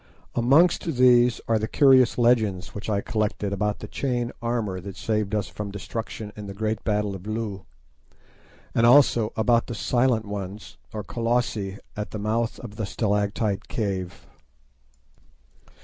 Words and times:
Amongst 0.33 0.95
these 0.97 1.39
are 1.47 1.59
the 1.59 1.67
curious 1.67 2.17
legends 2.17 2.73
which 2.73 2.89
I 2.89 3.01
collected 3.01 3.53
about 3.53 3.81
the 3.81 3.87
chain 3.87 4.31
armour 4.41 4.79
that 4.79 4.97
saved 4.97 5.35
us 5.35 5.47
from 5.47 5.69
destruction 5.69 6.33
in 6.35 6.47
the 6.47 6.55
great 6.55 6.83
battle 6.83 7.13
of 7.13 7.27
Loo, 7.27 7.67
and 8.73 8.87
also 8.87 9.31
about 9.37 9.67
the 9.67 9.75
"Silent 9.75 10.25
Ones" 10.25 10.77
or 10.91 11.03
Colossi 11.03 11.77
at 11.95 12.09
the 12.09 12.17
mouth 12.17 12.59
of 12.61 12.77
the 12.77 12.87
stalactite 12.87 13.67
cave. 13.67 14.25